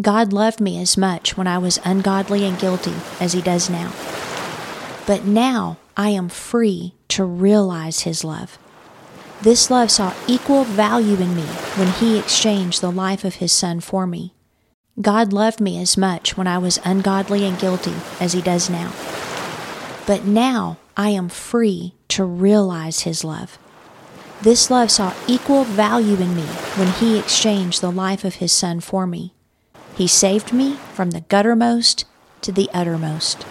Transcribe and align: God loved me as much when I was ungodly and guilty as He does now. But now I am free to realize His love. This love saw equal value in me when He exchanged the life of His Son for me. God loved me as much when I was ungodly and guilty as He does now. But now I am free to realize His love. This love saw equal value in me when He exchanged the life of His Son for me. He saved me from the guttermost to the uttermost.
God 0.00 0.32
loved 0.32 0.60
me 0.60 0.80
as 0.80 0.96
much 0.96 1.36
when 1.36 1.46
I 1.46 1.58
was 1.58 1.78
ungodly 1.84 2.46
and 2.46 2.58
guilty 2.58 2.94
as 3.20 3.34
He 3.34 3.42
does 3.42 3.68
now. 3.68 3.92
But 5.06 5.24
now 5.24 5.76
I 5.96 6.10
am 6.10 6.30
free 6.30 6.94
to 7.08 7.24
realize 7.24 8.00
His 8.00 8.24
love. 8.24 8.58
This 9.42 9.70
love 9.70 9.90
saw 9.90 10.14
equal 10.26 10.64
value 10.64 11.16
in 11.16 11.34
me 11.34 11.42
when 11.76 11.88
He 11.88 12.18
exchanged 12.18 12.80
the 12.80 12.90
life 12.90 13.24
of 13.24 13.36
His 13.36 13.52
Son 13.52 13.80
for 13.80 14.06
me. 14.06 14.32
God 15.00 15.32
loved 15.32 15.60
me 15.60 15.80
as 15.80 15.96
much 15.96 16.36
when 16.36 16.46
I 16.46 16.56
was 16.56 16.78
ungodly 16.84 17.44
and 17.44 17.58
guilty 17.58 17.94
as 18.20 18.32
He 18.32 18.40
does 18.40 18.70
now. 18.70 18.92
But 20.06 20.24
now 20.24 20.78
I 20.96 21.10
am 21.10 21.28
free 21.28 21.94
to 22.08 22.24
realize 22.24 23.00
His 23.00 23.22
love. 23.22 23.58
This 24.40 24.70
love 24.70 24.90
saw 24.90 25.12
equal 25.26 25.64
value 25.64 26.16
in 26.16 26.34
me 26.34 26.46
when 26.76 26.88
He 26.88 27.18
exchanged 27.18 27.82
the 27.82 27.92
life 27.92 28.24
of 28.24 28.36
His 28.36 28.52
Son 28.52 28.80
for 28.80 29.06
me. 29.06 29.34
He 30.00 30.06
saved 30.06 30.54
me 30.54 30.76
from 30.94 31.10
the 31.10 31.20
guttermost 31.20 32.04
to 32.40 32.50
the 32.50 32.70
uttermost. 32.72 33.44